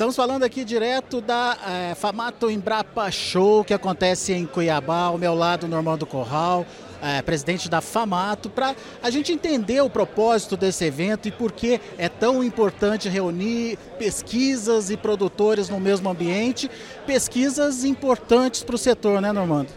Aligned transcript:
Estamos 0.00 0.16
falando 0.16 0.44
aqui 0.44 0.64
direto 0.64 1.20
da 1.20 1.58
é, 1.90 1.94
Famato 1.94 2.50
Embrapa 2.50 3.10
Show, 3.10 3.62
que 3.62 3.74
acontece 3.74 4.32
em 4.32 4.46
Cuiabá, 4.46 5.02
ao 5.02 5.18
meu 5.18 5.34
lado, 5.34 5.68
Normando 5.68 6.06
Corral, 6.06 6.64
é, 7.02 7.20
presidente 7.20 7.68
da 7.68 7.82
Famato, 7.82 8.48
para 8.48 8.74
a 9.02 9.10
gente 9.10 9.30
entender 9.30 9.82
o 9.82 9.90
propósito 9.90 10.56
desse 10.56 10.86
evento 10.86 11.28
e 11.28 11.30
por 11.30 11.52
que 11.52 11.78
é 11.98 12.08
tão 12.08 12.42
importante 12.42 13.10
reunir 13.10 13.76
pesquisas 13.98 14.88
e 14.88 14.96
produtores 14.96 15.68
no 15.68 15.78
mesmo 15.78 16.08
ambiente, 16.08 16.70
pesquisas 17.06 17.84
importantes 17.84 18.62
para 18.62 18.76
o 18.76 18.78
setor, 18.78 19.20
né, 19.20 19.32
Normando? 19.32 19.68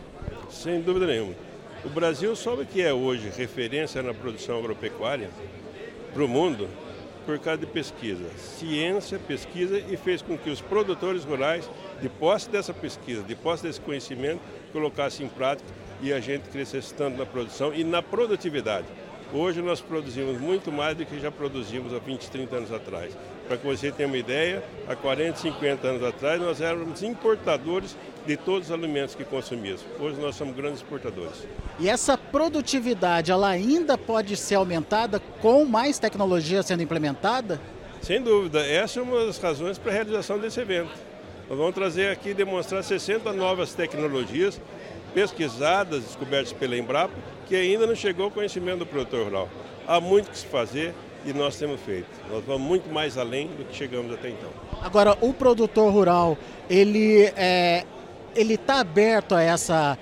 Sem 0.50 0.80
dúvida 0.80 1.06
nenhuma. 1.06 1.34
O 1.84 1.90
Brasil 1.90 2.34
sabe 2.38 2.66
que 2.66 2.82
é 2.82 2.94
hoje 2.94 3.30
referência 3.36 4.02
na 4.02 4.14
produção 4.14 4.58
agropecuária 4.58 5.30
para 6.14 6.24
o 6.24 6.30
mundo 6.30 6.70
por 7.26 7.40
causa 7.40 7.60
de 7.60 7.66
pesquisa. 7.66 8.30
Ciência, 8.38 9.20
pesquisa 9.20 9.80
e 9.80 9.98
fez 9.98 10.22
com 10.22 10.38
que 10.38 10.50
os 10.50 10.62
produtores 10.62 11.24
rurais, 11.24 11.70
de 12.02 12.10
posse 12.10 12.50
dessa 12.50 12.74
pesquisa, 12.74 13.24
de 13.24 13.36
posse 13.36 13.64
desse 13.64 13.82
conhecimento, 13.82 14.42
colocassem 14.72 15.26
em 15.26 15.30
prática 15.30 15.70
e 16.02 16.12
a 16.12 16.20
gente 16.20 16.50
crescesse 16.50 16.94
tanto 16.94 17.18
na 17.18 17.26
produção 17.26 17.74
e 17.74 17.84
na 17.84 18.02
produtividade. 18.02 18.88
Hoje 19.36 19.64
nós 19.64 19.82
produzimos 19.82 20.40
muito 20.40 20.72
mais 20.72 20.96
do 20.96 21.04
que 21.08 21.20
já 21.20 21.32
produzimos 21.32 21.92
há 21.92 21.98
20, 21.98 22.30
30 22.30 22.56
anos 22.56 22.72
atrás. 22.72 23.18
Para 23.48 23.58
que 23.58 23.66
você 23.66 23.92
tenha 23.92 24.08
uma 24.08 24.18
ideia, 24.18 24.64
há 24.88 24.96
40, 24.96 25.40
50 25.40 25.88
anos 25.88 26.04
atrás 26.04 26.40
nós 26.40 26.62
éramos 26.62 27.02
importadores 27.02 27.98
de 28.28 28.38
todos 28.38 28.70
os 28.70 28.72
alimentos 28.72 29.16
que 29.16 29.26
consumíamos. 29.26 29.84
Hoje 30.00 30.22
nós 30.22 30.36
somos 30.36 30.56
grandes 30.56 30.82
exportadores. 30.82 31.48
E 31.80 31.90
essa 31.90 32.16
produtividade, 32.16 33.32
ela 33.32 33.50
ainda 33.50 33.98
pode 33.98 34.38
ser 34.38 34.54
aumentada 34.54 35.20
com 35.42 35.66
mais 35.66 35.98
tecnologia 35.98 36.62
sendo 36.62 36.84
implementada? 36.84 37.60
Sem 38.04 38.22
dúvida, 38.22 38.64
essa 38.64 39.00
é 39.00 39.02
uma 39.02 39.26
das 39.26 39.40
razões 39.40 39.80
para 39.80 39.92
a 39.92 39.96
realização 39.96 40.38
desse 40.38 40.60
evento. 40.60 40.92
Nós 41.50 41.58
vamos 41.58 41.74
trazer 41.74 42.10
aqui 42.10 42.36
demonstrar 42.36 42.84
60 42.84 43.34
novas 43.34 43.74
tecnologias 43.74 44.62
pesquisadas, 45.14 46.04
descobertas 46.04 46.54
pela 46.54 46.78
Embrapa, 46.78 47.14
que 47.48 47.56
ainda 47.56 47.86
não 47.86 47.96
chegou 47.96 48.26
ao 48.26 48.32
conhecimento 48.32 48.80
do 48.80 48.86
produtor 48.86 49.26
rural. 49.26 49.50
Há 49.88 50.00
muito 50.00 50.30
que 50.30 50.38
se 50.38 50.46
fazer 50.46 50.94
e 51.26 51.34
nós 51.34 51.58
temos 51.58 51.80
feito. 51.82 52.08
Nós 52.30 52.44
vamos 52.46 52.62
muito 52.62 52.92
mais 52.92 53.18
além 53.18 53.48
do 53.48 53.66
que 53.66 53.76
chegamos 53.76 54.12
até 54.14 54.30
então. 54.30 54.50
Agora, 54.82 55.18
o 55.22 55.34
produtor 55.34 55.92
rural, 55.92 56.38
ele 56.70 57.32
é, 57.36 57.86
ele 58.36 58.56
está 58.56 58.80
aberto 58.80 59.36
a 59.36 59.42
essa 59.42 59.98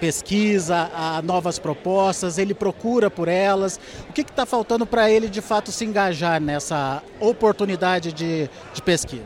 pesquisa, 0.00 0.90
a 0.94 1.22
novas 1.22 1.58
propostas, 1.58 2.38
ele 2.38 2.54
procura 2.54 3.10
por 3.10 3.28
elas. 3.28 3.80
O 4.08 4.12
que 4.12 4.22
está 4.22 4.44
faltando 4.44 4.86
para 4.86 5.10
ele 5.10 5.28
de 5.28 5.40
fato 5.40 5.70
se 5.70 5.84
engajar 5.84 6.40
nessa 6.40 7.02
oportunidade 7.20 8.12
de, 8.12 8.50
de 8.74 8.82
pesquisa? 8.82 9.24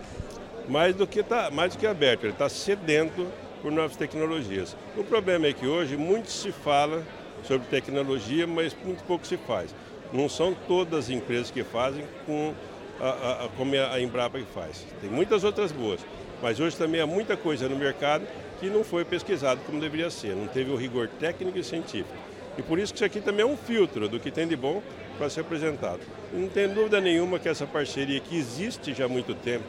Mais 0.69 0.95
do 0.95 1.07
que 1.07 1.23
tá, 1.23 1.51
mais 1.51 1.75
do 1.75 1.79
que 1.79 1.87
aberto, 1.87 2.25
ele 2.25 2.33
está 2.33 2.49
sedento 2.49 3.27
por 3.61 3.71
novas 3.71 3.97
tecnologias. 3.97 4.77
O 4.97 5.05
problema 5.05 5.47
é 5.47 5.53
que 5.53 5.67
hoje 5.67 5.97
muito 5.97 6.31
se 6.31 6.53
fala 6.53 7.03
sobre 7.45 7.67
tecnologia, 7.69 8.47
mas 8.47 8.77
muito 8.85 9.03
pouco 9.05 9.27
se 9.27 9.37
faz. 9.37 9.75
Não 10.13 10.29
são 10.29 10.55
todas 10.67 11.07
as 11.07 11.11
empresas 11.11 11.51
que 11.51 11.63
fazem 11.63 12.05
com 12.27 12.55
a, 13.01 13.09
a, 13.09 13.45
a, 13.45 13.49
como 13.57 13.75
a 13.75 14.01
Embrapa 14.01 14.39
que 14.39 14.53
faz. 14.53 14.85
Tem 15.01 15.09
muitas 15.09 15.45
outras 15.45 15.73
boas, 15.73 16.01
mas 16.43 16.61
hoje 16.61 16.77
também 16.77 17.01
há 17.01 17.07
muita 17.07 17.37
coisa 17.37 17.69
no 17.69 17.77
mercado 17.77 18.27
que 18.59 18.69
não 18.69 18.85
foi 18.85 19.05
pesquisado 19.05 19.61
como 19.65 19.81
deveria 19.81 20.11
ser, 20.11 20.37
não 20.37 20.47
teve 20.47 20.71
o 20.71 20.77
rigor 20.77 21.09
técnico 21.19 21.57
e 21.57 21.65
científico. 21.65 22.15
E 22.59 22.63
por 22.63 22.79
isso 22.79 22.93
que 22.93 22.99
isso 22.99 23.05
aqui 23.05 23.21
também 23.21 23.43
é 23.43 23.47
um 23.47 23.57
filtro 23.57 24.09
do 24.09 24.21
que 24.21 24.31
tem 24.31 24.47
de 24.47 24.57
bom 24.57 24.83
para 25.17 25.31
ser 25.31 25.41
apresentado. 25.41 26.01
E 26.33 26.37
não 26.37 26.49
tem 26.49 26.69
dúvida 26.69 27.01
nenhuma 27.01 27.39
que 27.39 27.49
essa 27.49 27.67
parceria 27.67 28.21
que 28.21 28.37
existe 28.37 28.93
já 28.93 29.07
há 29.07 29.09
muito 29.09 29.35
tempo 29.35 29.65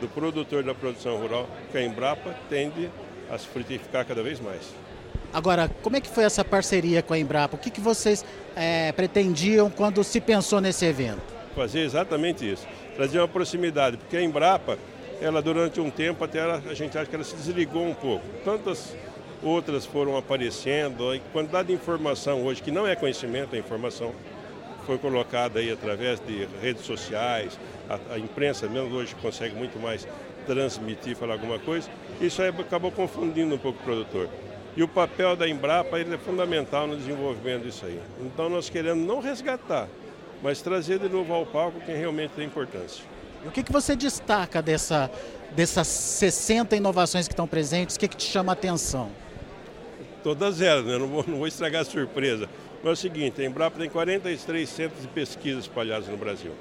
do 0.00 0.08
produtor 0.08 0.62
da 0.62 0.74
produção 0.74 1.16
rural, 1.16 1.48
que 1.70 1.78
a 1.78 1.82
Embrapa 1.82 2.34
tende 2.50 2.90
a 3.30 3.38
se 3.38 3.46
frutificar 3.46 4.06
cada 4.06 4.22
vez 4.22 4.40
mais. 4.40 4.62
Agora, 5.32 5.68
como 5.82 5.96
é 5.96 6.00
que 6.00 6.08
foi 6.08 6.24
essa 6.24 6.44
parceria 6.44 7.02
com 7.02 7.12
a 7.12 7.18
Embrapa? 7.18 7.56
O 7.56 7.58
que, 7.58 7.70
que 7.70 7.80
vocês 7.80 8.24
é, 8.54 8.92
pretendiam 8.92 9.68
quando 9.68 10.02
se 10.04 10.20
pensou 10.20 10.60
nesse 10.60 10.84
evento? 10.84 11.22
Fazer 11.56 11.80
exatamente 11.80 12.50
isso, 12.50 12.66
trazer 12.96 13.18
uma 13.18 13.28
proximidade, 13.28 13.96
porque 13.96 14.16
a 14.16 14.22
Embrapa 14.22 14.78
ela 15.20 15.40
durante 15.40 15.80
um 15.80 15.90
tempo 15.90 16.24
até 16.24 16.38
ela, 16.38 16.62
a 16.68 16.74
gente 16.74 16.96
acha 16.98 17.08
que 17.08 17.14
ela 17.14 17.24
se 17.24 17.34
desligou 17.36 17.86
um 17.86 17.94
pouco. 17.94 18.24
Tantas 18.44 18.94
outras 19.42 19.84
foram 19.84 20.16
aparecendo, 20.16 21.10
a 21.10 21.18
quantidade 21.32 21.68
de 21.68 21.74
informação 21.74 22.44
hoje, 22.44 22.62
que 22.62 22.70
não 22.70 22.86
é 22.86 22.96
conhecimento, 22.96 23.54
é 23.54 23.58
informação, 23.58 24.12
foi 24.86 24.98
colocada 24.98 25.60
aí 25.60 25.70
através 25.70 26.20
de 26.20 26.46
redes 26.60 26.84
sociais, 26.84 27.58
a, 27.88 28.14
a 28.14 28.18
imprensa 28.18 28.68
mesmo 28.68 28.94
hoje 28.94 29.14
consegue 29.16 29.54
muito 29.54 29.78
mais 29.78 30.06
transmitir, 30.46 31.16
falar 31.16 31.34
alguma 31.34 31.58
coisa, 31.58 31.88
isso 32.20 32.42
aí 32.42 32.48
acabou 32.48 32.90
confundindo 32.90 33.54
um 33.54 33.58
pouco 33.58 33.80
o 33.80 33.82
produtor. 33.82 34.28
E 34.76 34.82
o 34.82 34.88
papel 34.88 35.36
da 35.36 35.48
Embrapa 35.48 35.98
ele 36.00 36.14
é 36.14 36.18
fundamental 36.18 36.86
no 36.86 36.96
desenvolvimento 36.96 37.62
disso 37.62 37.86
aí. 37.86 38.00
Então 38.20 38.48
nós 38.48 38.68
queremos 38.68 39.06
não 39.06 39.20
resgatar, 39.20 39.88
mas 40.42 40.60
trazer 40.60 40.98
de 40.98 41.08
novo 41.08 41.32
ao 41.32 41.46
palco 41.46 41.80
quem 41.80 41.96
realmente 41.96 42.32
tem 42.32 42.46
importância. 42.46 43.04
E 43.44 43.48
o 43.48 43.50
que, 43.50 43.62
que 43.62 43.70
você 43.70 43.94
destaca 43.94 44.60
dessa, 44.60 45.10
dessas 45.54 45.86
60 45.86 46.74
inovações 46.74 47.28
que 47.28 47.34
estão 47.34 47.46
presentes? 47.46 47.96
O 47.96 48.00
que, 48.00 48.08
que 48.08 48.16
te 48.16 48.24
chama 48.24 48.52
a 48.52 48.54
atenção? 48.54 49.10
Todas 50.22 50.60
elas, 50.60 50.86
né? 50.86 50.98
não, 50.98 51.06
vou, 51.06 51.24
não 51.26 51.38
vou 51.38 51.46
estragar 51.46 51.82
a 51.82 51.84
surpresa. 51.84 52.48
Mas 52.82 52.90
é 52.90 52.92
o 52.92 52.96
seguinte, 52.96 53.40
a 53.40 53.44
Embrapa 53.44 53.78
tem 53.78 53.88
43 53.88 54.68
centros 54.68 55.02
de 55.02 55.08
pesquisa 55.08 55.60
espalhados 55.60 56.08
no 56.08 56.16
Brasil. 56.16 56.52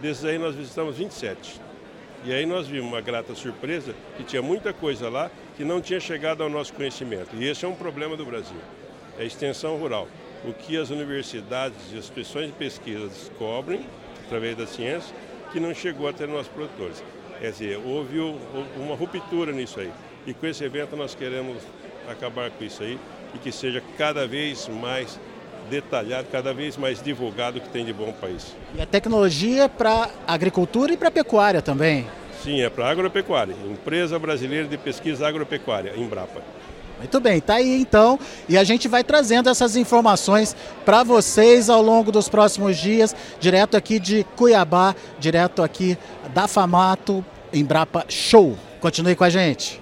Desses 0.00 0.24
aí 0.24 0.38
nós 0.38 0.54
visitamos 0.54 0.96
27. 0.96 1.60
E 2.24 2.32
aí 2.32 2.44
nós 2.44 2.66
vimos 2.66 2.88
uma 2.88 3.00
grata 3.00 3.34
surpresa 3.34 3.94
que 4.16 4.24
tinha 4.24 4.42
muita 4.42 4.72
coisa 4.72 5.08
lá 5.08 5.30
que 5.56 5.64
não 5.64 5.80
tinha 5.80 6.00
chegado 6.00 6.42
ao 6.42 6.50
nosso 6.50 6.72
conhecimento. 6.72 7.36
E 7.36 7.48
esse 7.48 7.64
é 7.64 7.68
um 7.68 7.74
problema 7.74 8.16
do 8.16 8.24
Brasil. 8.24 8.58
É 9.18 9.22
a 9.22 9.24
extensão 9.24 9.76
rural. 9.76 10.08
O 10.44 10.52
que 10.52 10.76
as 10.76 10.90
universidades 10.90 11.76
e 11.90 11.94
as 11.94 12.04
instituições 12.04 12.46
de 12.46 12.52
pesquisa 12.52 13.06
descobrem 13.08 13.84
através 14.26 14.56
da 14.56 14.66
ciência 14.66 15.14
que 15.52 15.58
não 15.58 15.74
chegou 15.74 16.08
até 16.08 16.26
nós 16.26 16.46
produtores. 16.48 17.02
Quer 17.40 17.50
dizer, 17.50 17.80
houve 17.84 18.18
uma 18.76 18.94
ruptura 18.94 19.52
nisso 19.52 19.80
aí. 19.80 19.90
E 20.26 20.34
com 20.34 20.46
esse 20.46 20.62
evento 20.64 20.96
nós 20.96 21.14
queremos 21.14 21.62
acabar 22.08 22.50
com 22.50 22.64
isso 22.64 22.82
aí 22.82 22.98
e 23.34 23.38
que 23.38 23.52
seja 23.52 23.82
cada 23.96 24.26
vez 24.26 24.68
mais 24.68 25.18
detalhado, 25.68 26.28
cada 26.30 26.52
vez 26.52 26.76
mais 26.76 27.02
divulgado 27.02 27.58
o 27.58 27.60
que 27.60 27.68
tem 27.68 27.84
de 27.84 27.92
bom 27.92 28.12
país. 28.12 28.54
E 28.74 28.80
a 28.80 28.86
tecnologia 28.86 29.68
para 29.68 30.10
agricultura 30.26 30.92
e 30.92 30.96
para 30.96 31.10
pecuária 31.10 31.62
também? 31.62 32.06
Sim, 32.42 32.60
é 32.60 32.70
para 32.70 32.88
agropecuária. 32.88 33.54
Empresa 33.68 34.18
Brasileira 34.18 34.66
de 34.66 34.78
Pesquisa 34.78 35.26
Agropecuária, 35.26 35.92
Embrapa. 35.96 36.40
Muito 36.98 37.20
bem, 37.20 37.40
tá 37.40 37.54
aí 37.54 37.80
então. 37.80 38.18
E 38.48 38.58
a 38.58 38.64
gente 38.64 38.88
vai 38.88 39.04
trazendo 39.04 39.48
essas 39.48 39.76
informações 39.76 40.56
para 40.84 41.04
vocês 41.04 41.70
ao 41.70 41.80
longo 41.80 42.10
dos 42.10 42.28
próximos 42.28 42.76
dias, 42.76 43.14
direto 43.38 43.76
aqui 43.76 44.00
de 44.00 44.24
Cuiabá, 44.36 44.94
direto 45.18 45.62
aqui 45.62 45.96
da 46.34 46.48
Famato 46.48 47.24
Embrapa 47.52 48.04
Show. 48.08 48.56
Continue 48.80 49.14
com 49.14 49.24
a 49.24 49.30
gente. 49.30 49.80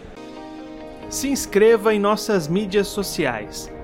Se 1.08 1.28
inscreva 1.28 1.94
em 1.94 1.98
nossas 1.98 2.48
mídias 2.48 2.88
sociais. 2.88 3.70